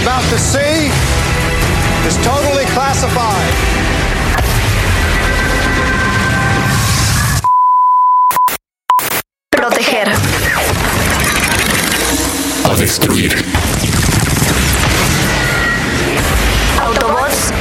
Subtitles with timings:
[0.00, 0.88] you're about to see
[2.06, 3.54] is totally classified.
[9.50, 10.08] Proteger.
[12.64, 13.34] A destruir.
[16.80, 17.52] Autobots.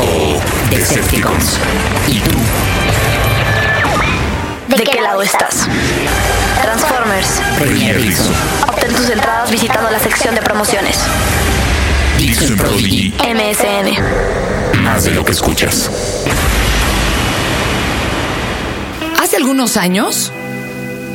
[0.00, 0.40] O
[0.70, 1.58] Decepticons.
[2.08, 2.38] ¿Y tú?
[4.76, 5.68] ¿De qué lado estás?
[6.62, 7.40] Transformers.
[7.58, 7.96] Premier.
[8.68, 10.98] Obtén tus entradas visitando la sección de promociones.
[12.18, 13.14] Dixon Prodigy.
[13.20, 14.82] MSN.
[14.82, 15.88] Más de lo que escuchas.
[19.22, 20.32] Hace algunos años,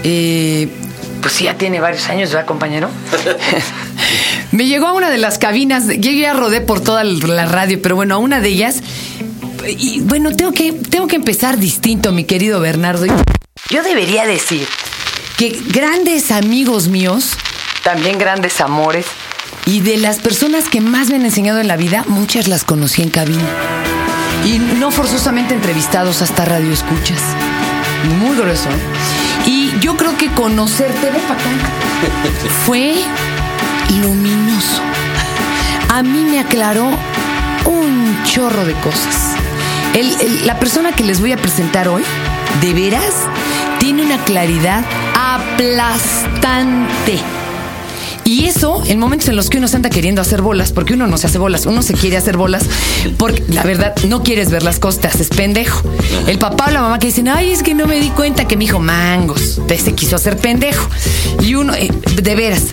[0.03, 0.69] eh,
[1.21, 2.89] Pues sí, ya tiene varios años, ¿verdad, compañero?
[4.51, 7.95] me llegó a una de las cabinas, yo ya rodé por toda la radio, pero
[7.95, 8.81] bueno, a una de ellas,
[9.67, 13.05] y bueno, tengo que, tengo que empezar distinto, mi querido Bernardo,
[13.69, 14.65] Yo debería decir,
[15.37, 17.37] que grandes amigos míos
[17.83, 19.05] también grandes amores.
[19.65, 23.01] Y de las personas que más me han enseñado en la vida, muchas las conocí
[23.01, 23.43] en cabina.
[24.45, 27.21] Y no forzosamente entrevistados hasta radio escuchas.
[28.19, 28.69] Muy grueso.
[28.69, 28.73] ¿eh?
[29.45, 31.49] Y yo creo que conocerte, ven pa' acá,
[32.65, 32.95] fue
[34.01, 34.81] luminoso.
[35.89, 36.89] A mí me aclaró
[37.65, 39.35] un chorro de cosas.
[39.93, 42.03] El- el- la persona que les voy a presentar hoy,
[42.61, 43.13] de veras,
[43.79, 44.83] tiene una claridad
[45.15, 47.19] aplastante.
[48.25, 51.07] Y eso en momentos en los que uno se anda queriendo hacer bolas, porque uno
[51.07, 52.63] no se hace bolas, uno se quiere hacer bolas,
[53.17, 55.81] porque la verdad no quieres ver las cosas, te haces pendejo.
[56.27, 58.55] El papá o la mamá que dicen, ay, es que no me di cuenta que
[58.55, 60.87] mi hijo mangos, se quiso hacer pendejo.
[61.41, 62.67] Y uno, eh, de veras,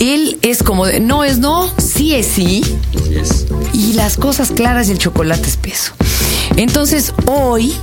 [0.00, 2.62] él es como de, no es no, sí es sí.
[3.72, 5.92] Y las cosas claras y el chocolate espeso.
[6.56, 7.74] Entonces, hoy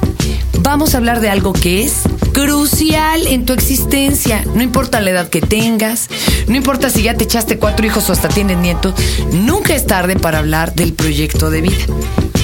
[0.62, 2.02] vamos a hablar de algo que es
[2.34, 4.44] crucial en tu existencia.
[4.56, 6.08] No importa la edad que tengas,
[6.47, 8.94] no importa si ya te echaste cuatro hijos o hasta tienes nietos,
[9.31, 11.86] nunca es tarde para hablar del proyecto de vida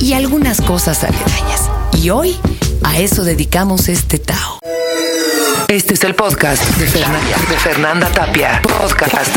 [0.01, 1.69] y algunas cosas aledañas.
[2.01, 2.35] Y hoy
[2.83, 4.59] a eso dedicamos este Tao.
[5.67, 8.61] Este es el podcast de Fernanda, de Fernanda Tapia.
[8.61, 9.36] Podcast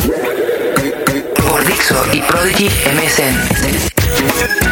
[1.48, 4.69] por Dixo y Prodigy MSN.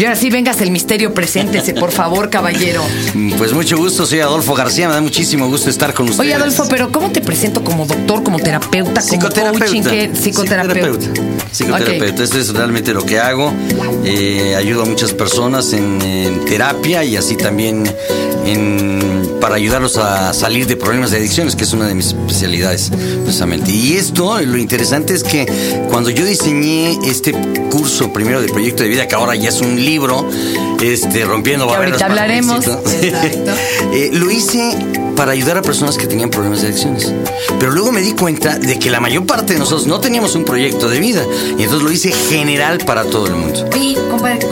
[0.00, 2.82] Y ahora sí, vengas el misterio, preséntese, por favor, caballero.
[3.36, 6.20] Pues mucho gusto, soy Adolfo García, me da muchísimo gusto estar con ustedes.
[6.20, 9.66] Oye, Adolfo, pero ¿cómo te presento como doctor, como terapeuta, como Psicoterapeuta.
[9.66, 9.82] coaching?
[9.82, 10.10] ¿Qué?
[10.14, 11.00] Psicoterapeuta.
[11.04, 11.52] Psicoterapeuta.
[11.52, 12.24] Psicoterapeuta.
[12.24, 13.52] Esto es realmente lo que hago.
[14.02, 17.84] Eh, ayudo a muchas personas en, en terapia y así también
[18.46, 18.99] en-
[19.40, 22.90] para ayudarlos a salir de problemas de adicciones, que es una de mis especialidades,
[23.24, 23.70] precisamente.
[23.70, 25.46] Y esto, lo interesante es que
[25.88, 27.32] cuando yo diseñé este
[27.70, 30.26] curso primero de proyecto de vida, que ahora ya es un libro,
[30.82, 32.02] este, rompiendo Que barreras.
[32.02, 32.64] ahorita hablaremos.
[33.92, 34.76] Eh, lo hice
[35.16, 37.12] para ayudar a personas que tenían problemas de adicciones.
[37.58, 40.44] Pero luego me di cuenta de que la mayor parte de nosotros no teníamos un
[40.44, 41.24] proyecto de vida.
[41.58, 43.68] Y entonces lo hice general para todo el mundo.
[43.74, 44.46] Oye, compadre,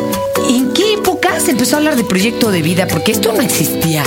[0.49, 2.87] ¿en qué época se empezó a hablar de proyecto de vida?
[2.89, 4.03] Porque esto no existía.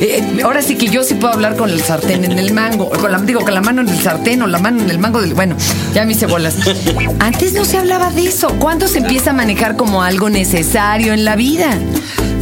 [0.00, 2.90] Eh, ahora sí que yo sí puedo hablar con el sartén en el mango, o
[2.90, 5.20] con la, digo, con la mano en el sartén o la mano en el mango
[5.20, 5.34] del.
[5.34, 5.56] Bueno,
[5.94, 6.56] ya me hice bolas.
[7.18, 8.48] Antes no se hablaba de eso.
[8.58, 11.78] ¿Cuándo se empieza a manejar como algo necesario en la vida?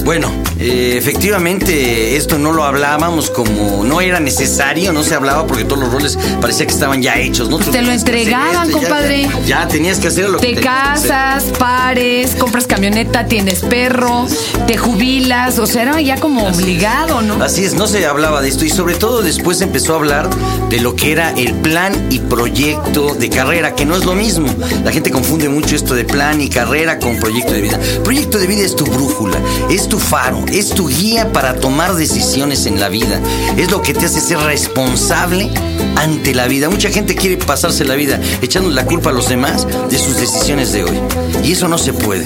[0.06, 0.31] Bueno,
[0.61, 5.81] eh, efectivamente esto no lo hablábamos como no era necesario, no se hablaba porque todos
[5.81, 7.59] los roles parecía que estaban ya hechos, ¿no?
[7.59, 9.28] Te lo entregaban, compadre.
[9.44, 11.11] Ya, ya tenías que hacer lo que Te que hacer.
[11.11, 14.28] casas, pares, compras camioneta, tienes perro,
[14.69, 17.43] te jubilas, o sea, era ya como obligado, ¿no?
[17.43, 20.31] Así es, no se hablaba de esto y sobre todo después empezó a hablar
[20.71, 24.55] de lo que era el plan y proyecto de carrera, que no es lo mismo.
[24.84, 27.81] La gente confunde mucho esto de plan y carrera con proyecto de vida.
[28.05, 29.38] Proyecto de vida es tu brújula,
[29.69, 33.20] es tu faro, es tu guía para tomar decisiones en la vida.
[33.56, 35.50] Es lo que te hace ser responsable
[35.96, 36.68] ante la vida.
[36.68, 40.72] Mucha gente quiere pasarse la vida echando la culpa a los demás de sus decisiones
[40.72, 41.00] de hoy.
[41.44, 42.24] Y eso no se puede.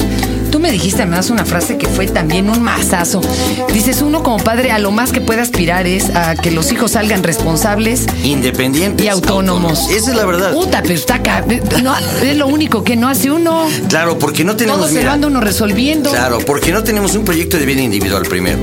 [0.51, 3.21] Tú me dijiste además una frase que fue también un mazazo.
[3.73, 6.93] Dices, uno como padre a lo más que puede aspirar es a que los hijos
[6.93, 9.07] salgan responsables Independientes.
[9.07, 9.89] y autónomos.
[9.91, 10.53] Esa es la verdad.
[10.53, 11.45] Puta, pero está acá.
[11.83, 13.69] No, es lo único que no hace uno.
[13.89, 14.81] Claro, porque no tenemos...
[14.81, 16.11] Todo se lo mira, anda uno resolviendo.
[16.11, 18.59] Claro, porque no tenemos un proyecto de vida individual primero.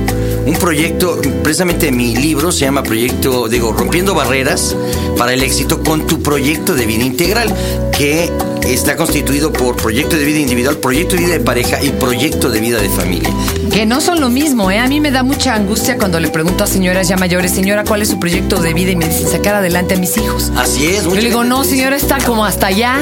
[0.46, 4.76] Un proyecto, precisamente mi libro se llama Proyecto, digo, Rompiendo Barreras
[5.16, 7.52] para el Éxito con tu proyecto de vida integral,
[7.96, 8.30] que
[8.66, 12.60] está constituido por proyecto de vida individual, proyecto de vida de pareja y proyecto de
[12.60, 13.30] vida de familia.
[13.72, 14.78] Que no son lo mismo, ¿eh?
[14.78, 18.02] A mí me da mucha angustia cuando le pregunto a señoras ya mayores, señora, ¿cuál
[18.02, 18.90] es su proyecto de vida?
[18.92, 20.50] Y me dicen, sacar adelante a mis hijos.
[20.56, 21.04] Así es.
[21.04, 22.96] Yo le digo, no, señora, está como hasta allá,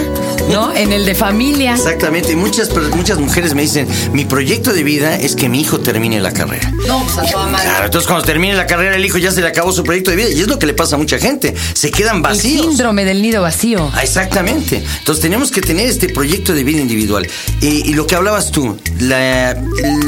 [0.50, 0.74] ¿no?
[0.74, 1.74] En el de familia.
[1.74, 6.20] Exactamente, muchas, muchas mujeres me dicen, mi proyecto de vida es que mi hijo termine
[6.20, 6.70] la carrera.
[6.86, 7.64] No, pues a toda madre.
[7.68, 10.16] Claro, entonces cuando termine la carrera el hijo ya se le acabó su proyecto de
[10.16, 12.66] vida y es lo que le pasa a mucha gente, se quedan El vacíos.
[12.66, 13.90] síndrome del nido vacío.
[13.94, 14.82] Ah, exactamente.
[14.98, 17.26] Entonces tenemos que tener este proyecto de vida individual.
[17.60, 19.56] Y, y lo que hablabas tú, la-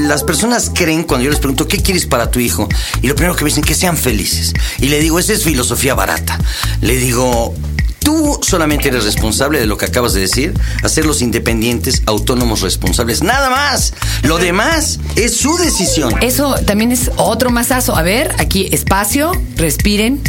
[0.06, 2.69] las personas creen cuando yo les pregunto, ¿qué quieres para tu hijo?
[3.02, 4.55] Y lo primero que me dicen, que sean felices.
[4.81, 6.38] Y le digo, esa es filosofía barata.
[6.81, 7.55] Le digo...
[8.00, 13.50] Tú solamente eres responsable de lo que acabas de decir, hacerlos independientes, autónomos, responsables, nada
[13.50, 13.93] más.
[14.23, 16.14] Lo demás es su decisión.
[16.23, 17.94] Eso también es otro masazo.
[17.96, 20.23] A ver, aquí espacio, respiren.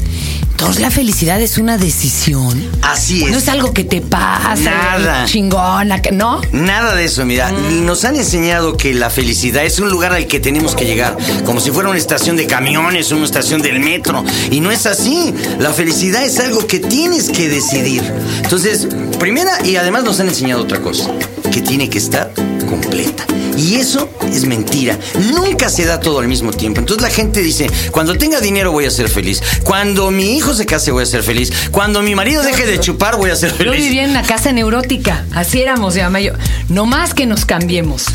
[0.60, 2.62] Entonces la felicidad es una decisión.
[2.82, 3.32] Así es.
[3.32, 4.58] No es algo que te pasa.
[4.58, 5.24] Nada.
[5.26, 6.42] Chingona, que- ¿no?
[6.52, 10.42] Nada de eso, mira, nos han enseñado que la felicidad es un lugar al que
[10.42, 11.16] tenemos que llegar,
[11.46, 15.34] como si fuera una estación de camiones, una estación del metro, y no es así.
[15.60, 18.04] La felicidad es algo que tienes que decidir.
[18.44, 18.86] Entonces,
[19.18, 21.10] primera, y además nos han enseñado otra cosa,
[21.54, 22.34] que tiene que estar
[22.70, 23.26] completa.
[23.58, 24.98] Y eso es mentira.
[25.34, 26.80] Nunca se da todo al mismo tiempo.
[26.80, 29.42] Entonces la gente dice, cuando tenga dinero voy a ser feliz.
[29.64, 31.52] Cuando mi hijo se case voy a ser feliz.
[31.72, 33.84] Cuando mi marido deje de chupar voy a ser Yo feliz.
[33.84, 35.26] vivía en una casa neurótica.
[35.34, 36.34] Así éramos, mi mamá y yo.
[36.70, 38.06] No más que nos cambiemos.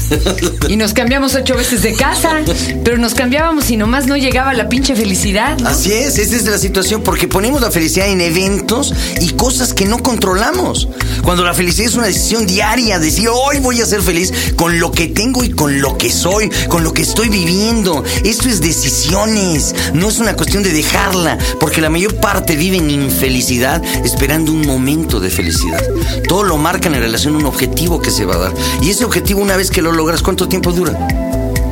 [0.68, 2.40] Y nos cambiamos ocho veces de casa,
[2.84, 5.58] pero nos cambiábamos y nomás no llegaba la pinche felicidad.
[5.58, 5.68] ¿no?
[5.68, 9.84] Así es, esa es la situación, porque ponemos la felicidad en eventos y cosas que
[9.84, 10.88] no controlamos.
[11.22, 14.90] Cuando la felicidad es una decisión diaria, decir hoy voy a ser feliz con lo
[14.90, 18.04] que tengo y con lo que soy, con lo que estoy viviendo.
[18.24, 22.90] Esto es decisiones, no es una cuestión de dejarla, porque la mayor parte vive en
[22.90, 25.82] infelicidad esperando un momento de felicidad.
[26.28, 28.54] Todo lo marcan en relación a un objetivo que se va a dar.
[28.82, 30.96] Y ese objetivo, una vez que lo logras, ¿cuánto tiempo dura?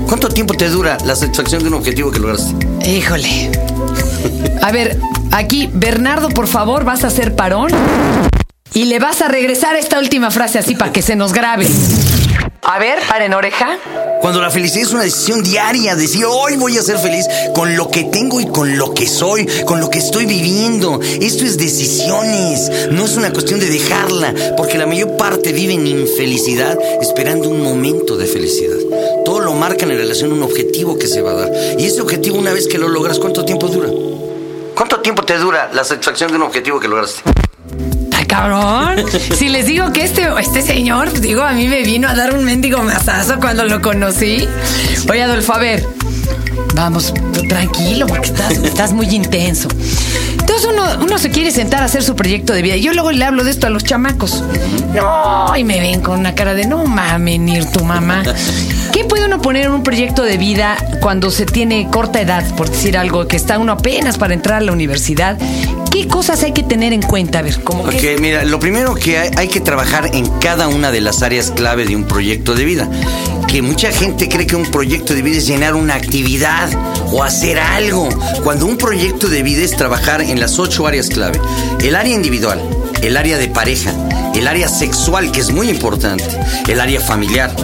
[0.07, 2.55] ¿Cuánto tiempo te dura la satisfacción de un objetivo que lograste?
[2.87, 3.51] Híjole.
[4.61, 4.99] A ver,
[5.31, 7.71] aquí, Bernardo, por favor, vas a hacer parón
[8.75, 11.67] y le vas a regresar esta última frase así para que se nos grabe.
[12.64, 13.76] A ver, paren oreja.
[14.20, 17.26] Cuando la felicidad es una decisión diaria, decir hoy voy a ser feliz
[17.56, 21.00] con lo que tengo y con lo que soy, con lo que estoy viviendo.
[21.03, 25.88] Esto es decisiones, no es una cuestión de dejarla, porque la mayor parte vive en
[25.88, 28.79] infelicidad esperando un momento de felicidad.
[29.25, 31.53] Todo lo marcan en relación a un objetivo que se va a dar.
[31.81, 33.88] Y ese objetivo, una vez que lo logras, ¿cuánto tiempo dura?
[34.76, 37.23] ¿Cuánto tiempo te dura la satisfacción de un objetivo que lograste?
[38.32, 39.05] Cabrón.
[39.37, 42.46] Si les digo que este, este señor, digo, a mí me vino a dar un
[42.46, 44.49] mendigo masazo cuando lo conocí.
[45.11, 45.87] Oye, Adolfo, a ver.
[46.75, 47.12] Vamos,
[47.46, 49.69] tranquilo, porque estás, muy intenso.
[50.31, 52.76] Entonces uno, uno se quiere sentar a hacer su proyecto de vida.
[52.76, 54.43] Yo luego le hablo de esto a los chamacos.
[54.94, 58.23] No, y me ven con una cara de no mames, ni tu mamá.
[58.94, 62.70] ¿Qué puede uno poner en un proyecto de vida cuando se tiene corta edad, por
[62.70, 65.37] decir algo, que está uno apenas para entrar a la universidad?
[65.93, 67.41] ¿Qué cosas hay que tener en cuenta?
[67.41, 70.91] A ver, que Ok, mira, lo primero que hay, hay que trabajar en cada una
[70.91, 72.89] de las áreas clave de un proyecto de vida.
[73.47, 76.71] Que mucha gente cree que un proyecto de vida es llenar una actividad
[77.12, 78.09] o hacer algo.
[78.43, 81.39] Cuando un proyecto de vida es trabajar en las ocho áreas clave.
[81.83, 82.62] El área individual,
[83.03, 83.93] el área de pareja,
[84.35, 86.25] el área sexual, que es muy importante,
[86.69, 87.55] el área familiar,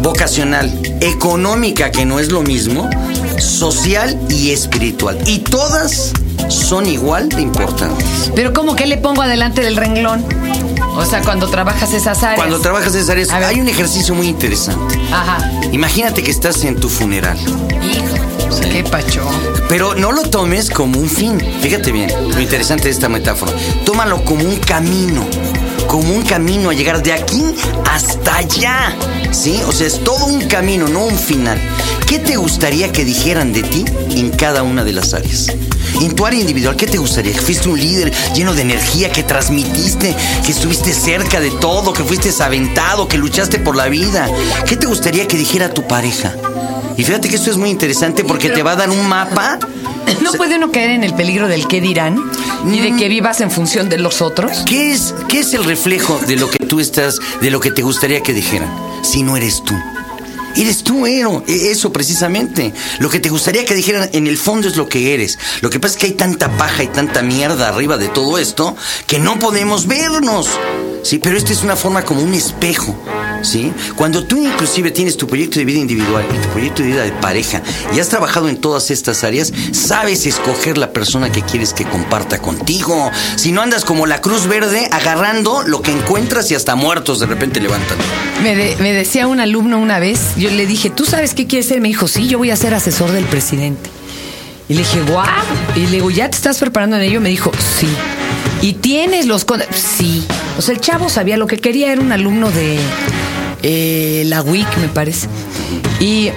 [0.00, 0.70] vocacional,
[1.00, 2.88] económica, que no es lo mismo,
[3.38, 5.18] social y espiritual.
[5.26, 6.12] Y todas
[6.48, 8.30] son igual de importantes.
[8.34, 10.24] Pero ¿cómo que le pongo adelante del renglón?
[10.96, 12.36] O sea, cuando trabajas esas áreas.
[12.38, 14.98] Cuando trabajas esas áreas, hay un ejercicio muy interesante.
[15.12, 15.50] Ajá.
[15.72, 17.36] Imagínate que estás en tu funeral,
[17.82, 19.22] Hijo, qué pacho.
[19.68, 21.40] pero no lo tomes como un fin.
[21.60, 23.52] Fíjate bien, lo interesante de esta metáfora.
[23.84, 25.24] Tómalo como un camino,
[25.88, 27.42] como un camino a llegar de aquí
[27.90, 28.94] hasta allá.
[29.32, 29.60] ¿Sí?
[29.66, 31.58] O sea, es todo un camino, no un final.
[32.06, 35.48] ¿Qué te gustaría que dijeran de ti en cada una de las áreas?
[36.04, 37.32] En tu área individual, ¿qué te gustaría?
[37.32, 42.04] Que fuiste un líder lleno de energía, que transmitiste, que estuviste cerca de todo, que
[42.04, 44.28] fuiste aventado, que luchaste por la vida.
[44.68, 46.34] ¿Qué te gustaría que dijera tu pareja?
[46.98, 49.58] Y fíjate que esto es muy interesante porque te va a dar un mapa.
[50.20, 52.22] ¿No puede uno caer en el peligro del qué dirán?
[52.70, 54.62] Y de que vivas en función de los otros.
[54.66, 57.80] ¿Qué es, ¿Qué es el reflejo de lo que tú estás, de lo que te
[57.80, 58.70] gustaría que dijeran?
[59.02, 59.74] Si no eres tú.
[60.56, 61.42] Eres tú, Ero.
[61.46, 62.72] E- Eso precisamente.
[62.98, 65.38] Lo que te gustaría que dijeran en el fondo es lo que eres.
[65.60, 68.76] Lo que pasa es que hay tanta paja y tanta mierda arriba de todo esto
[69.06, 70.48] que no podemos vernos.
[71.02, 72.98] Sí, pero esta es una forma como un espejo.
[73.42, 73.74] ¿sí?
[73.94, 77.12] Cuando tú inclusive tienes tu proyecto de vida individual y tu proyecto de vida de
[77.12, 77.60] pareja
[77.94, 82.38] y has trabajado en todas estas áreas, sabes escoger la persona que quieres que comparta
[82.38, 83.10] contigo.
[83.36, 87.26] Si no andas como la Cruz Verde agarrando lo que encuentras y hasta muertos de
[87.26, 87.98] repente levantan.
[88.42, 91.68] Me, de- me decía un alumno una vez, yo le dije, ¿tú sabes qué quieres
[91.68, 91.80] ser?
[91.80, 93.88] Me dijo, sí, yo voy a ser asesor del presidente.
[94.68, 95.26] Y le dije, guau.
[95.74, 97.20] Y le digo, ¿ya te estás preparando en ello?
[97.22, 97.88] Me dijo, sí.
[98.60, 99.46] ¿Y tienes los...
[99.46, 100.22] con-?" Sí.
[100.58, 102.78] O sea, el chavo sabía lo que quería, era un alumno de
[103.62, 105.28] eh, la WIC, me parece.
[105.98, 106.28] Y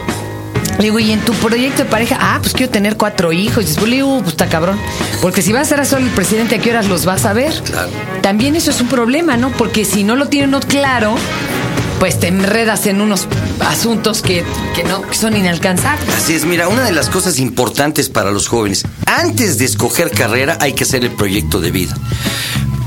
[0.78, 2.18] le digo, ¿y en tu proyecto de pareja?
[2.18, 3.66] Ah, pues quiero tener cuatro hijos.
[3.66, 4.80] Y después le digo, "Uh, pues está cabrón.
[5.22, 7.54] Porque si vas a ser asesor del presidente, ¿a qué horas los vas a ver?
[7.66, 7.90] Claro.
[8.22, 9.52] También eso es un problema, ¿no?
[9.52, 11.16] Porque si no lo tienen claro,
[12.00, 13.28] pues te enredas en unos
[13.60, 14.44] asuntos que,
[14.76, 16.08] que no son inalcanzables.
[16.16, 20.58] Así es, mira, una de las cosas importantes para los jóvenes, antes de escoger carrera
[20.62, 21.96] hay que hacer el proyecto de vida.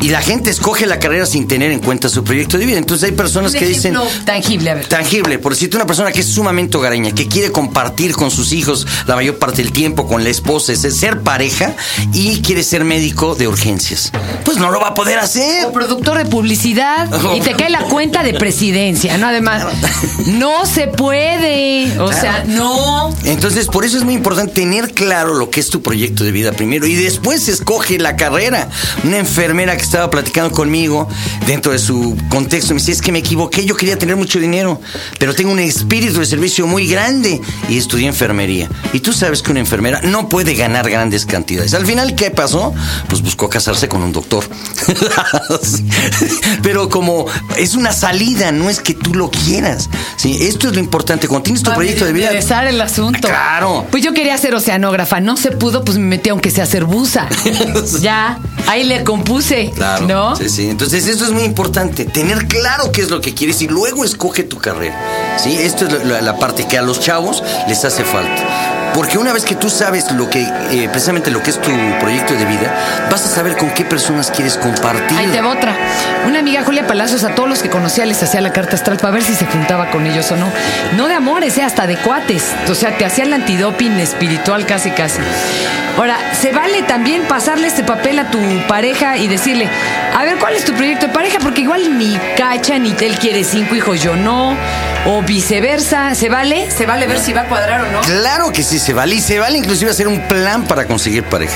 [0.01, 2.79] Y la gente escoge la carrera sin tener en cuenta su proyecto de vida.
[2.79, 3.95] Entonces hay personas que dicen...
[4.25, 4.87] tangible, a ver.
[4.87, 8.87] Tangible, por decirte una persona que es sumamente hogareña, que quiere compartir con sus hijos
[9.07, 11.75] la mayor parte del tiempo, con la esposa, es ser pareja
[12.13, 14.11] y quiere ser médico de urgencias.
[14.45, 15.67] Pues no lo va a poder hacer.
[15.67, 19.29] O productor de publicidad y te cae la cuenta de presidencia, ¿no?
[19.29, 19.65] Además,
[20.27, 21.99] no se puede.
[22.01, 23.15] O sea, no.
[23.25, 26.53] Entonces, por eso es muy importante tener claro lo que es tu proyecto de vida
[26.53, 28.69] primero y después escoge la carrera.
[29.05, 31.09] Una enfermera que estaba platicando conmigo
[31.49, 34.81] dentro de su contexto me dice, es que me equivoqué, yo quería tener mucho dinero,
[35.19, 38.69] pero tengo un espíritu de servicio muy grande y estudié enfermería.
[38.93, 41.75] Y tú sabes que una enfermera no puede ganar grandes cantidades.
[41.75, 42.73] Al final, ¿qué pasó?
[43.09, 44.45] Pues buscó casarse con un doctor.
[46.63, 47.27] Pero como
[47.59, 49.91] es una salida, no es que tú lo quieras.
[50.15, 51.27] Sí, esto es lo importante.
[51.27, 52.27] Cuando tienes tu proyecto de vida...
[52.27, 53.27] Interesar el asunto.
[53.27, 53.87] Claro.
[53.91, 56.85] Pues yo quería ser oceanógrafa, no se pudo, pues me metí aunque sea a hacer
[56.85, 57.29] buza.
[58.01, 59.73] ya, ahí le compuse.
[59.81, 60.07] Claro.
[60.07, 60.37] ¿No?
[60.37, 60.69] Sí, sí.
[60.69, 62.05] Entonces, esto es muy importante.
[62.05, 65.39] Tener claro qué es lo que quieres y luego escoge tu carrera.
[65.39, 65.57] ¿Sí?
[65.59, 68.80] Esto es la, la parte que a los chavos les hace falta.
[68.95, 71.71] Porque una vez que tú sabes lo que, eh, precisamente lo que es tu
[72.01, 72.75] proyecto de vida,
[73.11, 75.17] vas a saber con qué personas quieres compartir.
[75.17, 75.77] Ahí te va otra.
[76.27, 79.13] Una amiga Julia Palacios, a todos los que conocía les hacía la carta astral para
[79.13, 80.51] ver si se juntaba con ellos o no.
[80.97, 82.45] No de amores, eh, hasta de cuates.
[82.69, 85.21] O sea, te hacía el antidoping espiritual casi casi.
[85.97, 89.69] Ahora, se vale también pasarle este papel a tu pareja y decirle,
[90.17, 91.39] a ver, ¿cuál es tu proyecto de pareja?
[91.41, 94.57] Porque igual ni cacha, ni él quiere cinco hijos, yo no.
[95.07, 96.15] O viceversa.
[96.15, 96.71] ¿Se vale?
[96.71, 98.01] ¿Se vale ver si va a cuadrar o no?
[98.01, 99.15] Claro que sí se vale.
[99.15, 101.55] Y se vale inclusive hacer un plan para conseguir pareja.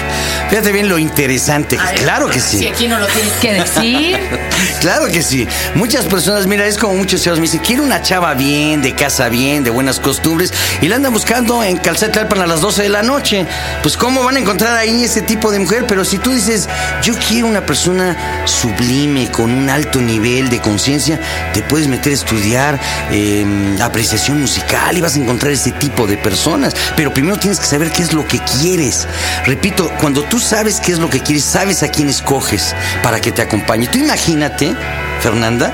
[0.48, 1.78] Fíjate bien lo interesante.
[1.96, 2.58] Claro que sí.
[2.58, 4.18] Si aquí no lo tienes que decir.
[4.80, 5.48] Claro que sí.
[5.74, 9.30] Muchas personas, mira, es como muchos chavos me dicen, quiero una chava bien, de casa
[9.30, 13.02] bien, de buenas costumbres, y la andan buscando en Calcetalpan a las 12 de la
[13.02, 13.46] noche.
[13.82, 15.86] Pues, ¿cómo van a encontrar ahí ese tipo de mujer?
[15.88, 16.68] Pero si tú dices,
[17.02, 21.18] yo quiero una persona sublime, con un alto nivel de conciencia,
[21.54, 22.78] te puedes meter a estudiar
[23.10, 23.33] eh,
[23.80, 26.74] apreciación musical y vas a encontrar ese tipo de personas.
[26.96, 29.06] Pero primero tienes que saber qué es lo que quieres.
[29.46, 33.32] Repito, cuando tú sabes qué es lo que quieres, sabes a quién escoges para que
[33.32, 33.86] te acompañe.
[33.86, 34.74] Tú imagínate,
[35.20, 35.72] Fernanda,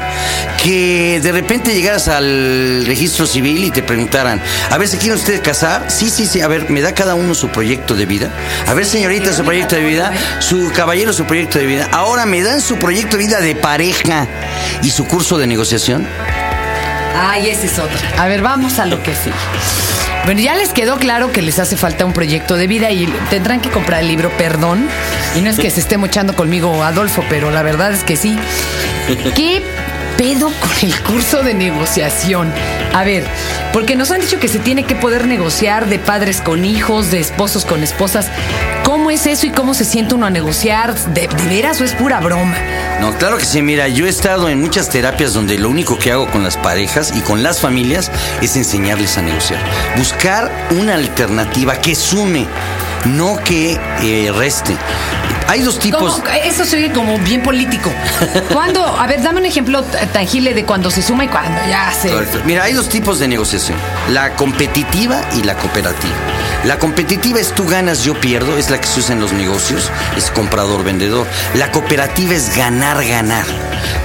[0.63, 4.41] que de repente llegaras al registro civil y te preguntaran,
[4.71, 5.91] a ver, ¿se quieren ustedes casar?
[5.91, 8.31] Sí, sí, sí, a ver, ¿me da cada uno su proyecto de vida?
[8.67, 11.89] A ver, señorita, su proyecto de vida, su caballero, su proyecto de vida.
[11.93, 14.27] Ahora, ¿me dan su proyecto de vida de pareja
[14.83, 16.07] y su curso de negociación?
[17.15, 17.99] Ay, ese es otro.
[18.19, 19.31] A ver, vamos a lo que sí.
[20.25, 23.61] Bueno, ya les quedó claro que les hace falta un proyecto de vida y tendrán
[23.61, 24.87] que comprar el libro Perdón.
[25.35, 28.39] Y no es que se esté mochando conmigo Adolfo, pero la verdad es que sí.
[29.35, 29.63] ¿Qué
[30.21, 32.53] pedo con el curso de negociación?
[32.93, 33.27] A ver,
[33.73, 37.21] porque nos han dicho que se tiene que poder negociar de padres con hijos, de
[37.21, 38.27] esposos con esposas.
[38.85, 40.95] ¿Cómo es eso y cómo se siente uno a negociar?
[41.15, 42.55] ¿De, veras o es pura broma?
[43.01, 43.63] No, claro que sí.
[43.63, 47.15] Mira, yo he estado en muchas terapias donde lo único que hago con las parejas
[47.17, 48.11] y con las familias
[48.43, 49.63] es enseñarles a negociar.
[49.97, 52.47] Buscar una alternativa que sume,
[53.07, 54.77] no que eh, reste.
[55.51, 56.21] Hay dos tipos.
[56.21, 56.29] ¿Cómo?
[56.45, 57.91] Eso se oye como bien político.
[58.53, 58.87] ¿Cuándo?
[58.87, 62.13] A ver, dame un ejemplo tangible de cuando se suma y cuando ya se.
[62.45, 63.77] Mira, hay dos tipos de negociación.
[64.11, 66.15] La competitiva y la cooperativa.
[66.65, 69.91] La competitiva es tú ganas, yo pierdo, es la que se usa en los negocios,
[70.17, 71.27] es comprador-vendedor.
[71.55, 73.47] La cooperativa es ganar-ganar.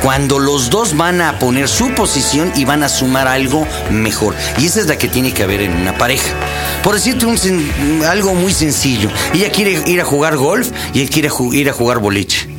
[0.02, 4.36] Cuando los dos van a poner su posición y van a sumar algo mejor.
[4.58, 6.34] Y esa es la que tiene que haber en una pareja.
[6.82, 9.10] Por decirte un algo muy sencillo.
[9.34, 12.55] Ella quiere ir a jugar golf y él quiere ir a jugar boliche.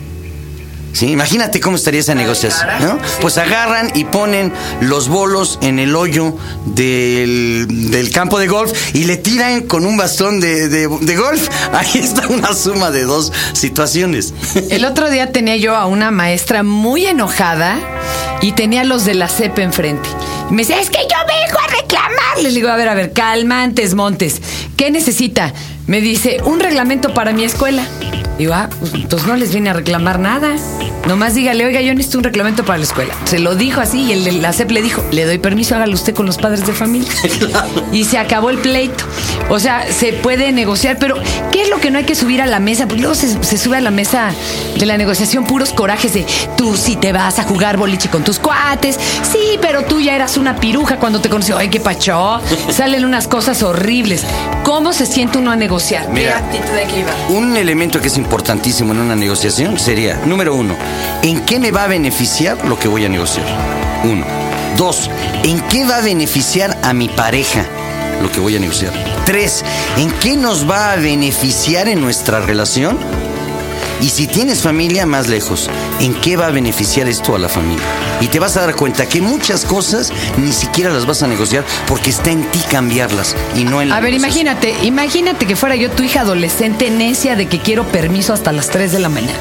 [0.96, 1.08] ¿Sí?
[1.10, 2.98] Imagínate cómo estaría esa negociación, ¿no?
[3.20, 4.50] Pues agarran y ponen
[4.80, 6.34] los bolos en el hoyo
[6.64, 11.48] del, del campo de golf y le tiran con un bastón de, de- de golf.
[11.74, 14.32] Ahí está una suma de dos situaciones.
[14.70, 17.78] El otro día tenía yo a una maestra muy enojada
[18.40, 20.08] y tenía los de la CEP enfrente.
[20.50, 22.38] Y me decía, es que yo vengo a reclamar.
[22.42, 24.40] Les digo, a ver, a ver, calmantes, montes.
[24.78, 25.52] ¿Qué necesita?
[25.86, 27.84] Me dice, un reglamento para mi escuela.
[28.38, 30.56] Digo, ah, pues, pues no les vine a reclamar nada.
[31.06, 33.14] Nomás dígale, oiga, yo necesito un reglamento para la escuela.
[33.24, 35.94] Se lo dijo así y el de la CEP le dijo, le doy permiso, hágalo
[35.94, 37.08] usted con los padres de familia.
[37.92, 39.04] Y se acabó el pleito.
[39.48, 41.16] O sea, se puede negociar, pero
[41.52, 42.86] ¿qué es lo que no hay que subir a la mesa?
[42.86, 44.32] Porque luego se, se sube a la mesa
[44.76, 46.26] de la negociación puros corajes de
[46.56, 48.98] tú sí te vas a jugar boliche con tus cuates.
[49.22, 51.56] Sí, pero tú ya eras una piruja cuando te conoció.
[51.56, 52.40] Ay, qué pachó.
[52.70, 54.24] Salen unas cosas horribles.
[54.64, 56.08] ¿Cómo se siente uno a negociar?
[56.10, 56.42] Mira.
[56.50, 57.14] ¿Qué actitud hay que llevar?
[57.28, 60.74] Un elemento que es importantísimo en una negociación sería, número uno,
[61.22, 63.46] ¿en qué me va a beneficiar lo que voy a negociar?
[64.02, 64.26] Uno.
[64.76, 65.08] Dos,
[65.44, 67.64] ¿en qué va a beneficiar a mi pareja
[68.20, 68.92] lo que voy a negociar?
[69.24, 69.64] Tres,
[69.96, 72.98] ¿en qué nos va a beneficiar en nuestra relación?
[74.00, 77.84] Y si tienes familia, más lejos, ¿en qué va a beneficiar esto a la familia?
[78.20, 81.64] Y te vas a dar cuenta que muchas cosas ni siquiera las vas a negociar
[81.86, 84.46] porque está en ti cambiarlas y no en la A ver, negociación.
[84.48, 88.68] imagínate, imagínate que fuera yo tu hija adolescente necia de que quiero permiso hasta las
[88.68, 89.38] 3 de la mañana.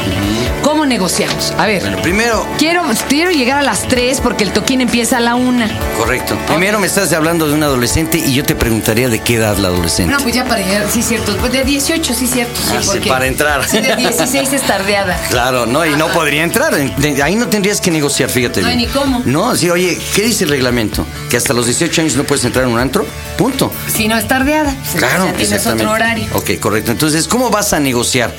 [0.63, 1.53] ¿Cómo negociamos?
[1.57, 5.19] A ver, Bueno, primero, quiero, quiero llegar a las 3 porque el toquín empieza a
[5.21, 5.65] la 1.
[5.97, 6.37] correcto.
[6.47, 9.69] Primero me estás hablando de un adolescente y yo te preguntaría de qué edad la
[9.69, 10.11] adolescente.
[10.11, 11.35] No, pues ya para llegar, sí, cierto.
[11.37, 12.59] Pues de 18, sí, cierto.
[12.61, 13.67] Sí, Ah, sí, para entrar.
[13.67, 15.17] Sí, de 16 es tardeada.
[15.29, 16.73] Claro, no, y no podría entrar.
[16.73, 18.61] Ahí no tendrías que negociar, fíjate.
[18.61, 19.21] No hay ni cómo.
[19.25, 21.05] No, sí, oye, ¿qué dice el reglamento?
[21.29, 23.05] ¿Que hasta los 18 años no puedes entrar en un antro?
[23.37, 23.71] Punto.
[23.93, 26.27] Si no es tardeada, pues Claro, ya tienes otro horario.
[26.33, 26.91] Ok, correcto.
[26.91, 28.33] Entonces, ¿cómo vas a negociar?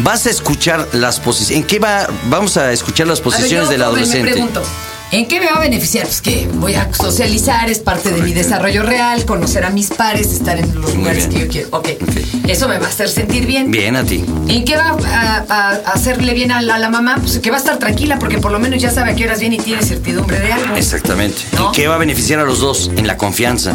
[0.00, 1.62] Vas a escuchar las posiciones.
[1.62, 2.08] ¿En qué va?
[2.24, 4.24] Vamos a escuchar las A ver, posiciones yo, del joven, adolescente.
[4.24, 4.62] Me pregunto,
[5.12, 6.04] ¿en qué me va a beneficiar?
[6.04, 10.32] Pues que voy a socializar, es parte de mi desarrollo real, conocer a mis pares,
[10.32, 11.40] estar en los Muy lugares bien.
[11.40, 11.68] que yo quiero.
[11.76, 11.88] Ok.
[12.02, 12.48] Ok.
[12.48, 13.70] Eso me va a hacer sentir bien.
[13.70, 14.24] Bien a ti.
[14.48, 17.16] ¿En qué va a, a- a hacerle bien a la, a la mamá?
[17.20, 19.40] Pues que va a estar tranquila porque por lo menos ya sabe a qué horas
[19.40, 20.76] viene y tiene certidumbre de algo.
[20.76, 21.42] Exactamente.
[21.52, 21.66] ¿No?
[21.66, 22.90] ¿En qué va a beneficiar a los dos?
[22.96, 23.74] En la confianza.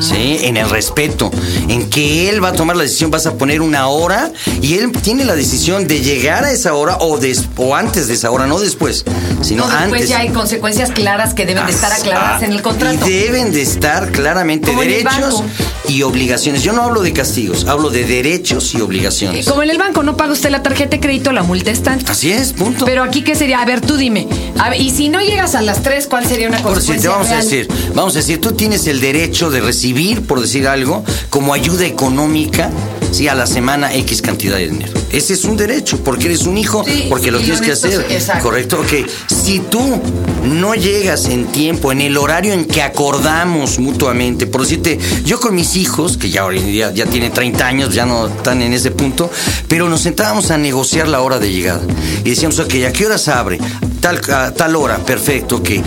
[0.00, 0.38] ¿Sí?
[0.42, 1.30] En el respeto.
[1.68, 4.30] En que él va a tomar la decisión, vas a poner una hora
[4.62, 8.14] y él tiene la decisión de llegar a esa hora o, des- o antes de
[8.14, 9.04] esa hora, no después,
[9.42, 10.08] sino No, después antes.
[10.08, 13.06] ya hay consecuencias claras que deben de estar aclaradas en el contrato.
[13.08, 15.42] Y deben de estar claramente Como derechos.
[15.88, 16.62] Y obligaciones.
[16.62, 19.46] Yo no hablo de castigos, hablo de derechos y obligaciones.
[19.46, 22.12] Como en el banco, no paga usted la tarjeta de crédito, la multa es tanto.
[22.12, 22.84] Así es, punto.
[22.84, 23.60] Pero aquí, ¿qué sería?
[23.60, 24.28] A ver, tú dime.
[24.58, 27.26] A ver, y si no llegas a las 3, ¿cuál sería una Por consecuencia decir,
[27.26, 30.68] te vamos a decir, vamos a decir, tú tienes el derecho de recibir, por decir
[30.68, 32.70] algo, como ayuda económica,
[33.12, 34.97] sí, a la semana X cantidad de dinero.
[35.12, 38.06] Ese es un derecho, porque eres un hijo, Sí, porque lo tienes que hacer.
[38.10, 38.44] exacto.
[38.44, 39.08] Correcto, ok.
[39.44, 40.00] Si tú
[40.44, 45.54] no llegas en tiempo, en el horario en que acordamos mutuamente, por decirte, yo con
[45.54, 48.72] mis hijos, que ya hoy en día ya tienen 30 años, ya no están en
[48.72, 49.30] ese punto,
[49.66, 51.80] pero nos sentábamos a negociar la hora de llegada.
[52.24, 53.58] Y decíamos, ok, ¿a qué hora se abre?
[54.00, 55.82] Tal, a tal hora, perfecto, que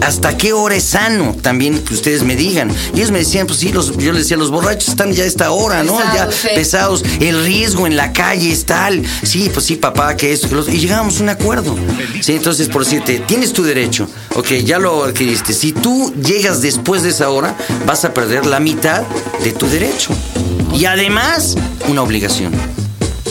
[0.00, 2.70] hasta qué hora es sano también que ustedes me digan.
[2.94, 5.26] Y ellos me decían, pues sí, los, yo les decía, los borrachos están ya a
[5.26, 5.98] esta hora, ¿no?
[6.14, 6.48] Ya sí.
[6.54, 9.02] pesados, el riesgo en la calle es tal.
[9.22, 10.72] Sí, pues sí, papá, que esto, que lo otro.
[10.72, 11.76] Y llegábamos a un acuerdo.
[12.20, 15.52] Sí, entonces, por decirte, tienes tu derecho, ok, ya lo adquiriste.
[15.52, 19.02] Si tú llegas después de esa hora, vas a perder la mitad
[19.44, 20.10] de tu derecho.
[20.74, 21.54] Y además,
[21.88, 22.52] una obligación.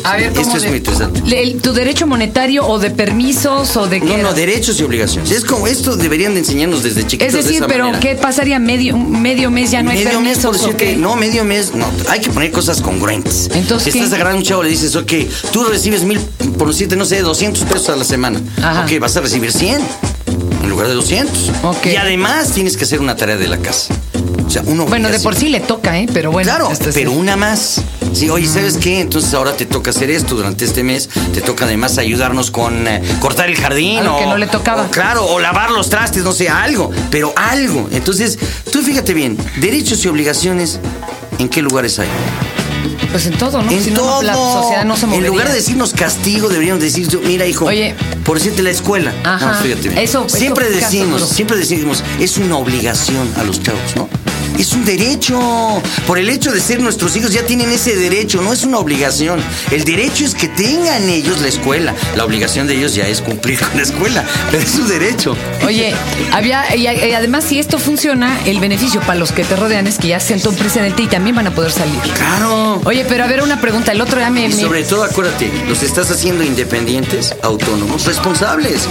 [0.03, 1.21] A ver, ¿cómo Esto es de- muy interesante.
[1.25, 4.11] Le- ¿Tu derecho monetario o de permisos o de No, qué?
[4.13, 4.33] no, era?
[4.33, 5.31] derechos y obligaciones.
[5.31, 7.27] Es como esto deberían de enseñarnos desde chiquitos.
[7.27, 7.99] Es de decir, esa pero manera.
[7.99, 8.59] ¿qué pasaría?
[8.59, 10.97] ¿Medio, medio mes ya no hay medio mes permisos por o decirte, qué?
[10.97, 13.49] no, medio mes, no, hay que poner cosas congruentes.
[13.53, 15.11] Entonces, Si estás agarrando un chavo, le dices, ok,
[15.51, 16.19] tú recibes mil,
[16.57, 18.41] por decirte, no sé, 200 pesos a la semana.
[18.61, 18.85] Ajá.
[18.85, 19.81] Ok, vas a recibir 100
[20.63, 21.51] en lugar de 200.
[21.63, 21.87] Ok.
[21.87, 23.93] Y además tienes que hacer una tarea de la casa.
[24.45, 26.07] O sea, uno Bueno, de por sí le toca, ¿eh?
[26.13, 26.49] Pero bueno.
[26.49, 26.99] Claro, este sí.
[26.99, 27.81] pero una más.
[28.13, 28.99] Sí, oye, ¿sabes qué?
[28.99, 31.09] Entonces ahora te toca hacer esto durante este mes.
[31.33, 33.99] Te toca además ayudarnos con eh, cortar el jardín.
[33.99, 34.83] Algo o, que no le tocaba.
[34.83, 36.91] o, claro, o lavar los trastes, no sé, algo.
[37.09, 37.87] Pero algo.
[37.91, 38.37] Entonces,
[38.71, 40.79] tú fíjate bien, derechos y obligaciones,
[41.39, 42.07] ¿en qué lugares hay?
[43.11, 43.69] Pues en todo, ¿no?
[43.71, 44.21] En Si no, todo.
[44.23, 45.29] la sociedad no se en movería.
[45.29, 47.93] lugar de decirnos castigo, deberíamos decir, mira, hijo, Oye.
[48.23, 49.13] por decirte la escuela.
[49.23, 49.53] Ajá.
[49.53, 49.97] No, fíjate bien.
[49.97, 54.07] Eso- siempre decimos, siempre decimos, es una obligación a los chavos, ¿no?
[54.57, 55.81] Es un derecho.
[56.05, 59.41] Por el hecho de ser nuestros hijos ya tienen ese derecho, no es una obligación.
[59.71, 61.95] El derecho es que tengan ellos la escuela.
[62.15, 65.35] La obligación de ellos ya es cumplir con la escuela, pero es su derecho.
[65.65, 65.93] Oye,
[66.31, 70.09] había, y, además, si esto funciona, el beneficio para los que te rodean es que
[70.09, 71.99] ya sentó un precedente y también van a poder salir.
[72.15, 72.81] Claro.
[72.85, 73.91] Oye, pero a ver, una pregunta.
[73.91, 74.45] El otro día me.
[74.45, 78.87] Y me- sobre todo, acuérdate, los estás haciendo independientes, autónomos, responsables.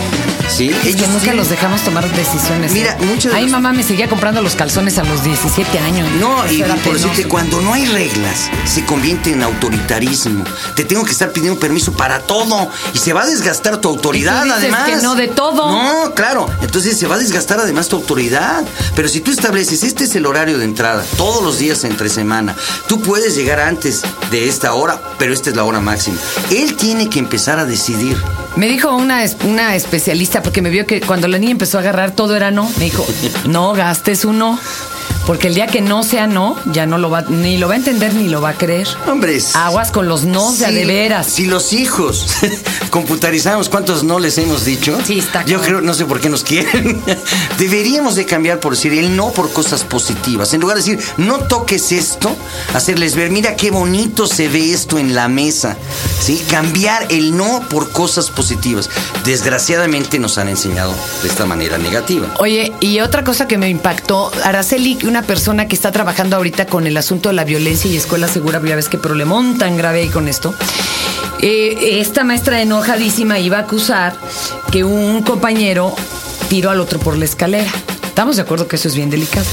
[0.48, 0.70] ¿Sí?
[0.84, 2.72] Es que nunca los dejamos tomar decisiones.
[2.72, 5.78] Mira, muchas de Ahí los- mamá me seguía comprando los calzones a los 17 siete
[5.78, 6.08] años.
[6.20, 10.44] No, y, por decirte, cuando no hay reglas, se convierte en autoritarismo.
[10.76, 12.70] Te tengo que estar pidiendo permiso para todo.
[12.94, 14.88] Y se va a desgastar tu autoridad, Y tú dices además.
[14.88, 15.70] que no de todo.
[15.70, 16.48] No, claro.
[16.62, 18.64] Entonces se va a desgastar además tu autoridad.
[18.94, 22.54] Pero si tú estableces, este es el horario de entrada, todos los días entre semana,
[22.86, 26.16] tú puedes llegar antes de esta hora, pero esta es la hora máxima.
[26.50, 28.16] Él tiene que empezar a decidir.
[28.56, 32.12] Me dijo una, una especialista, porque me vio que cuando la niña empezó a agarrar
[32.12, 32.70] todo era no.
[32.78, 33.04] Me dijo,
[33.46, 34.58] no gastes un no.
[35.26, 37.76] Porque el día que no sea no, ya no lo va, ni lo va a
[37.76, 38.88] entender ni lo va a creer.
[39.06, 39.54] Hombres.
[39.54, 41.26] Aguas con los no, a de veras.
[41.26, 42.26] Si los hijos
[42.90, 46.44] computarizamos cuántos no les hemos dicho, Sí, está yo creo, no sé por qué nos
[46.44, 47.00] quieren.
[47.58, 50.52] Deberíamos de cambiar por decir el no por cosas positivas.
[50.54, 52.34] En lugar de decir, no toques esto,
[52.74, 55.76] hacerles ver, mira qué bonito se ve esto en la mesa.
[56.20, 56.42] ¿Sí?
[56.50, 58.90] Cambiar el no por cosas positivas.
[59.24, 62.28] Desgraciadamente nos han enseñado de esta manera negativa.
[62.38, 66.86] Oye, y otra cosa que me impactó, Araceli, una persona que está trabajando ahorita con
[66.86, 70.08] el asunto de la violencia y escuela segura, ya ves qué problemón tan grave hay
[70.08, 70.54] con esto.
[71.42, 74.14] Eh, esta maestra enojadísima iba a acusar
[74.70, 75.96] que un compañero
[76.48, 77.70] tiró al otro por la escalera.
[78.04, 79.46] Estamos de acuerdo que eso es bien delicado.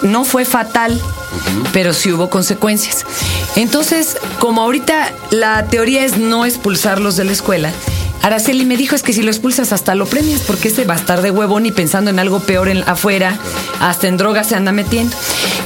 [0.00, 0.98] No fue fatal,
[1.74, 3.04] pero sí hubo consecuencias.
[3.54, 7.70] Entonces, como ahorita la teoría es no expulsarlos de la escuela,
[8.22, 10.96] Araceli me dijo es que si lo expulsas hasta lo premias, porque ese va a
[10.96, 13.38] estar de huevón y pensando en algo peor en, afuera,
[13.80, 15.16] hasta en drogas se anda metiendo.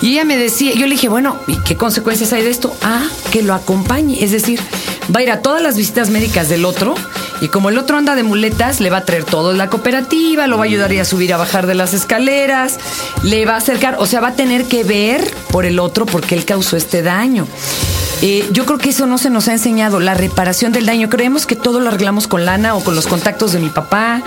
[0.01, 2.75] Y ella me decía, yo le dije, bueno, ¿y qué consecuencias hay de esto?
[2.83, 4.61] Ah, que lo acompañe, es decir,
[5.15, 6.95] va a ir a todas las visitas médicas del otro
[7.41, 10.57] y como el otro anda de muletas, le va a traer todo la cooperativa, lo
[10.57, 12.79] va a ayudar a subir a bajar de las escaleras,
[13.23, 16.35] le va a acercar, o sea, va a tener que ver por el otro porque
[16.35, 17.47] él causó este daño.
[18.23, 21.09] Eh, yo creo que eso no se nos ha enseñado, la reparación del daño.
[21.09, 24.23] Creemos que todo lo arreglamos con lana o con los contactos de mi papá,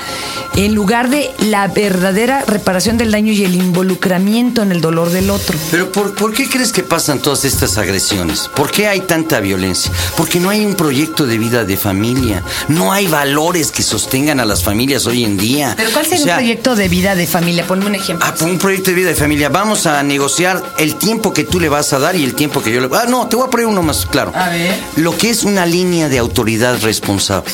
[0.55, 5.29] en lugar de la verdadera reparación del daño y el involucramiento en el dolor del
[5.29, 5.57] otro.
[5.71, 8.49] Pero ¿por, por qué crees que pasan todas estas agresiones?
[8.55, 9.91] ¿Por qué hay tanta violencia?
[10.17, 12.43] Porque no hay un proyecto de vida de familia.
[12.67, 15.73] No hay valores que sostengan a las familias hoy en día.
[15.77, 17.65] Pero ¿cuál sería O sea, un proyecto de vida de familia?
[17.65, 18.25] Ponme un ejemplo.
[18.27, 19.49] Ah, pues un proyecto de vida de familia.
[19.49, 22.71] Vamos a negociar el tiempo que tú le vas a dar y el tiempo que
[22.71, 22.89] yo le...
[22.95, 24.31] Ah, no, te voy a poner uno más claro.
[24.35, 24.75] A ver.
[24.97, 27.53] Lo que es una línea de autoridad responsable.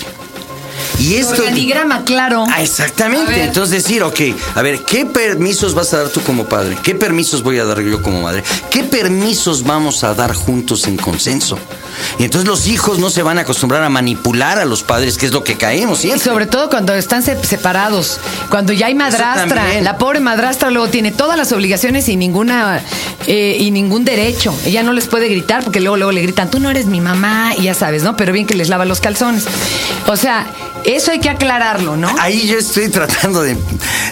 [1.05, 1.33] Y esto...
[1.41, 2.45] Organigrama, claro.
[2.51, 3.43] Ah, exactamente.
[3.43, 4.19] Entonces decir, ok,
[4.55, 6.77] a ver, ¿qué permisos vas a dar tú como padre?
[6.83, 8.43] ¿Qué permisos voy a dar yo como madre?
[8.69, 11.57] ¿Qué permisos vamos a dar juntos en consenso?
[12.19, 15.25] Y entonces los hijos no se van a acostumbrar a manipular a los padres, que
[15.27, 16.23] es lo que caemos Y siempre.
[16.23, 21.11] sobre todo cuando están se- separados, cuando ya hay madrastra, la pobre madrastra luego tiene
[21.11, 22.81] todas las obligaciones y ninguna
[23.27, 24.53] eh, y ningún derecho.
[24.65, 27.53] Ella no les puede gritar porque luego luego le gritan, tú no eres mi mamá
[27.57, 28.15] y ya sabes, ¿no?
[28.17, 29.45] Pero bien que les lava los calzones.
[30.07, 30.45] O sea,
[30.85, 32.13] eso hay que aclararlo, ¿no?
[32.19, 33.57] Ahí yo estoy tratando de,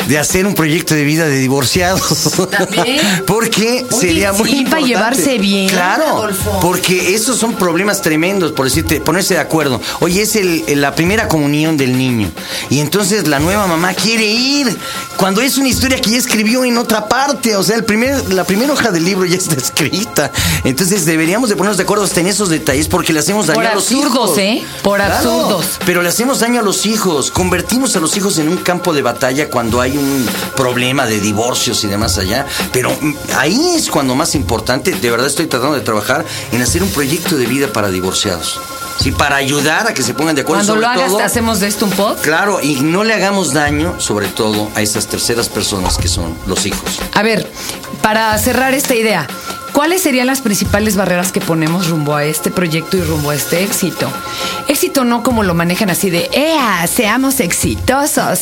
[0.07, 2.01] de hacer un proyecto de vida de divorciados.
[2.49, 2.99] También.
[3.27, 4.87] Porque Oye, sería muy sí, para importante.
[4.87, 6.59] llevarse bien, Claro, Adolfo.
[6.61, 9.79] porque esos son problemas tremendos, por decirte, ponerse de acuerdo.
[10.01, 12.29] Oye, es el- la primera comunión del niño.
[12.69, 14.75] Y entonces la nueva mamá quiere ir.
[15.17, 17.55] Cuando es una historia que ya escribió en otra parte.
[17.55, 20.31] O sea, el primer, la primera hoja del libro ya está escrita.
[20.63, 23.65] Entonces deberíamos de ponernos de acuerdo hasta en esos detalles porque le hacemos daño Por
[23.67, 24.37] a los absurdos, hijos.
[24.37, 24.63] ¿eh?
[24.81, 25.65] Por absurdos.
[25.85, 27.31] Pero le hacemos daño a los hijos.
[27.31, 31.83] Convertimos a los hijos en un campo de batalla cuando hay un problema de divorcios
[31.83, 32.45] y demás allá.
[32.71, 36.83] Pero mm, ahí es cuando más importante, de verdad estoy tratando de trabajar en hacer
[36.83, 38.59] un proyecto de vida para divorciados.
[38.99, 40.59] Sí, para ayudar a que se pongan de acuerdo.
[40.65, 42.17] Cuando sobre lo hagas, todo- hacemos de esto un pod.
[42.21, 46.65] Claro, y no le hagamos daño, sobre todo, a esas terceras personas que son los
[46.67, 46.99] hijos.
[47.13, 47.51] A ver,
[48.03, 49.27] para cerrar esta idea,
[49.73, 53.63] ¿cuáles serían las principales barreras que ponemos rumbo a este proyecto y rumbo a este
[53.63, 54.09] éxito?
[54.67, 56.85] Éxito no como lo manejan así de, ¡Ea!
[56.87, 58.39] Seamos exitosos.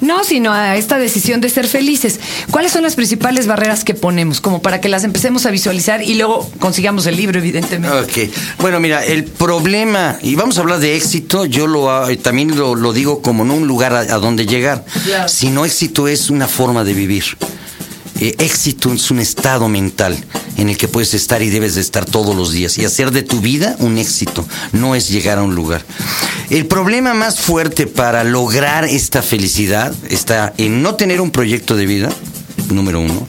[0.00, 2.20] No, sino a esta decisión de ser felices.
[2.50, 4.40] ¿Cuáles son las principales barreras que ponemos?
[4.40, 7.96] Como para que las empecemos a visualizar y luego consigamos el libro, evidentemente.
[7.98, 12.56] Ok, bueno, mira, el problema, y vamos a hablar de éxito, yo lo ha- también
[12.56, 15.28] lo, lo digo como no un lugar a, a donde llegar, Claro.
[15.28, 17.24] sino éxito es una forma de vivir.
[18.20, 20.16] Eh, éxito es un estado mental
[20.56, 23.22] en el que puedes estar y debes de estar todos los días y hacer de
[23.22, 25.84] tu vida un éxito, no es llegar a un lugar.
[26.50, 31.86] El problema más fuerte para lograr esta felicidad está en no tener un proyecto de
[31.86, 32.10] vida,
[32.70, 33.26] número uno,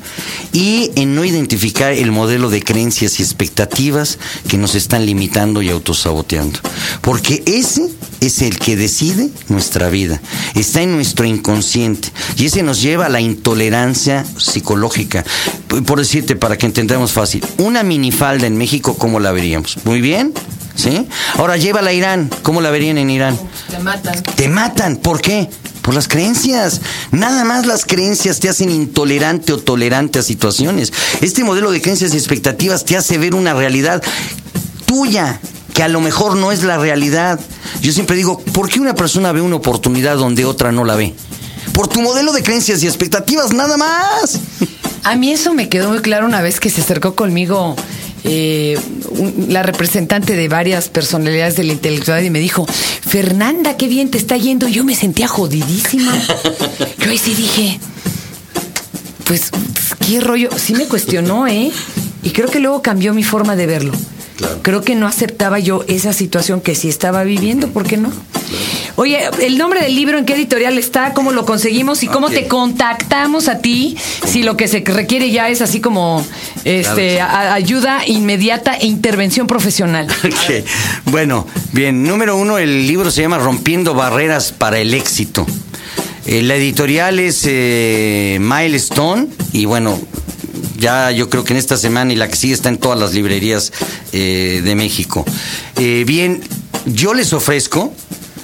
[0.53, 4.17] y en no identificar el modelo de creencias y expectativas
[4.47, 6.59] que nos están limitando y autosaboteando.
[7.01, 7.89] Porque ese
[8.21, 10.21] es el que decide nuestra vida,
[10.55, 15.23] está en nuestro inconsciente y ese nos lleva a la intolerancia psicológica.
[15.85, 19.77] Por decirte, para que entendamos fácil, una minifalda en México, ¿cómo la veríamos?
[19.83, 20.33] Muy bien,
[20.75, 21.07] ¿sí?
[21.37, 23.37] Ahora llévala a Irán, ¿cómo la verían en Irán?
[23.69, 24.23] Te matan.
[24.23, 25.49] Te matan, ¿por qué?
[25.85, 26.81] Por las creencias.
[27.11, 30.91] Nada más las creencias te hacen intolerante o tolerante a situaciones.
[31.21, 34.01] Este modelo de creencias y expectativas te hace ver una realidad
[34.87, 35.39] tuya
[35.75, 37.39] que a lo mejor no es la realidad.
[37.81, 41.13] Yo siempre digo, ¿por qué una persona ve una oportunidad donde otra no la ve?
[41.71, 44.39] Por tu modelo de creencias y expectativas, nada más.
[45.03, 47.75] A mí eso me quedó muy claro una vez que se acercó conmigo
[48.27, 48.77] eh,
[49.11, 54.09] un- la representante de varias personalidades de la intelectualidad y me dijo, Fernanda, qué bien
[54.11, 54.67] te está yendo.
[54.67, 56.11] Y yo me sentía jodidísima.
[56.99, 57.79] Yo ahí sí dije,
[59.25, 59.51] pues,
[60.07, 60.49] qué rollo.
[60.57, 61.71] Sí me cuestionó, ¿eh?
[62.23, 63.93] Y creo que luego cambió mi forma de verlo.
[64.63, 68.11] Creo que no aceptaba yo esa situación que sí estaba viviendo, ¿por qué no?
[68.97, 71.13] Oye, el nombre del libro, ¿en qué editorial está?
[71.13, 72.01] ¿Cómo lo conseguimos?
[72.03, 73.97] ¿Y cómo te contactamos a ti?
[74.25, 76.25] Si lo que se requiere ya es así como
[76.63, 77.53] este, Claro.
[77.53, 80.07] ayuda inmediata e intervención profesional.
[80.25, 80.65] Ok.
[81.05, 85.45] Bueno, bien, número uno, el libro se llama Rompiendo Barreras para el Éxito.
[86.25, 89.99] Eh, la editorial es eh, Milestone y bueno,
[90.77, 93.13] ya yo creo que en esta semana y la que sigue está en todas las
[93.13, 93.71] librerías
[94.13, 95.25] eh, de México.
[95.77, 96.41] Eh, bien,
[96.85, 97.93] yo les ofrezco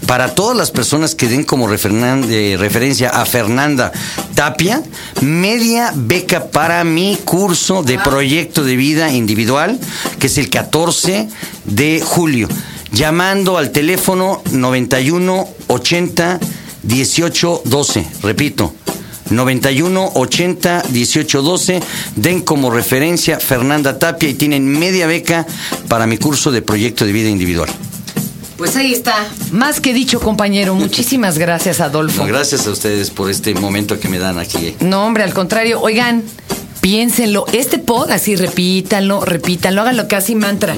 [0.08, 3.92] para todas las personas que den como refernan- eh, referencia a Fernanda
[4.36, 4.82] Tapia,
[5.22, 9.80] media beca para mi curso de proyecto de vida individual,
[10.20, 11.30] que es el 14
[11.66, 12.48] de julio.
[12.92, 16.40] Llamando al teléfono 91 80
[16.84, 18.06] 18 12.
[18.24, 18.74] Repito,
[19.32, 21.82] 91 80 18 12.
[22.16, 25.46] Den como referencia Fernanda Tapia y tienen media beca
[25.88, 27.70] para mi curso de proyecto de vida individual.
[28.58, 29.16] Pues ahí está.
[29.52, 30.76] Más que dicho, compañero.
[30.76, 32.22] Muchísimas gracias, Adolfo.
[32.22, 34.76] No, gracias a ustedes por este momento que me dan aquí.
[34.82, 35.82] No, hombre, al contrario.
[35.82, 36.24] Oigan,
[36.80, 37.46] piénsenlo.
[37.54, 40.76] Este pod, así repítanlo, repítanlo, háganlo casi mantra.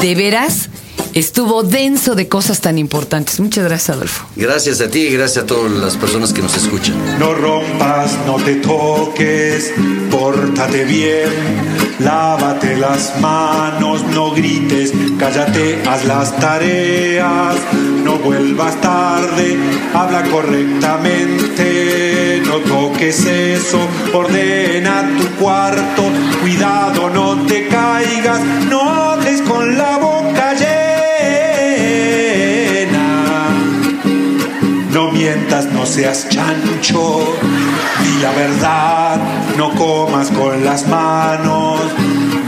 [0.00, 0.68] De veras,
[1.14, 3.40] estuvo denso de cosas tan importantes.
[3.40, 4.26] Muchas gracias, Adolfo.
[4.36, 6.96] Gracias a ti y gracias a todas las personas que nos escuchan.
[7.18, 9.72] No rompas, no te toques,
[10.10, 11.28] pórtate bien,
[11.98, 17.56] lávate las manos, no grites, cállate, haz las tareas,
[18.04, 19.58] no vuelvas tarde,
[19.94, 23.78] habla correctamente, no toques eso,
[24.12, 26.04] ordena tu cuarto,
[26.40, 30.21] cuidado, no te caigas, no hables con la boca
[35.22, 37.36] mientas, no seas chancho.
[38.02, 39.16] Di la verdad,
[39.56, 41.80] no comas con las manos.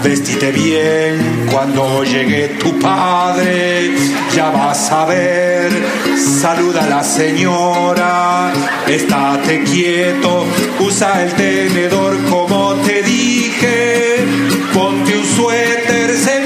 [0.02, 3.94] Vestite bien cuando llegue tu padre.
[4.34, 5.70] Ya vas a ver,
[6.42, 8.52] saluda a la señora.
[8.88, 10.44] Estate quieto,
[10.80, 14.24] usa el tenedor como te dije.
[14.74, 16.40] Ponte un suéter, se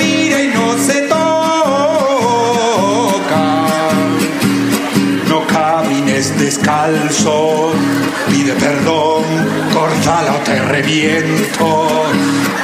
[8.28, 9.24] pide perdón,
[9.72, 12.04] córtala o te reviento.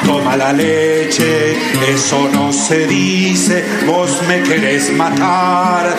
[0.04, 1.56] Toma la leche,
[1.88, 5.94] eso no se dice, vos me querés matar.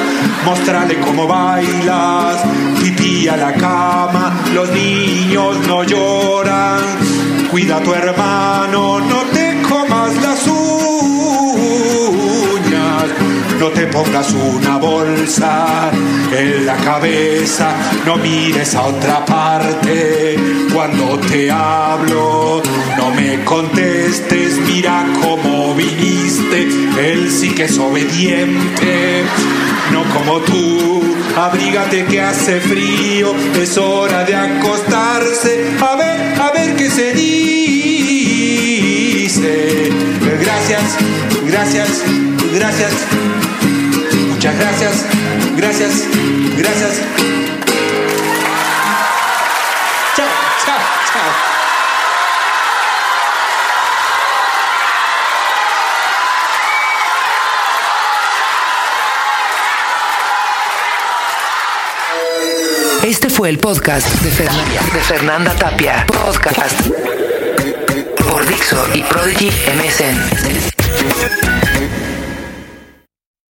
[0.46, 2.44] Mostrale cómo bailas,
[2.82, 6.82] pipí a la cama, los niños no lloran.
[7.50, 9.45] Cuida a tu hermano, no te
[13.66, 15.90] No te pongas una bolsa
[16.32, 17.76] en la cabeza,
[18.06, 20.38] no mires a otra parte
[20.72, 22.62] cuando te hablo.
[22.96, 26.68] No me contestes, mira cómo viniste,
[27.00, 29.24] él sí que es obediente.
[29.92, 31.02] No como tú,
[31.36, 35.72] abrígate que hace frío, es hora de acostarse.
[35.82, 37.50] A ver, a ver qué se dice.
[40.40, 40.98] Gracias,
[41.48, 42.04] gracias,
[42.54, 42.94] gracias.
[44.46, 45.06] Muchas gracias,
[45.58, 46.08] gracias,
[46.56, 47.02] gracias.
[50.16, 50.28] Chao,
[50.64, 50.78] chao,
[51.12, 51.30] chao.
[63.04, 66.06] Este fue el podcast de Fernanda, de Fernanda Tapia.
[66.06, 66.82] Podcast
[68.30, 70.76] por Dixo y Prodigy MSN.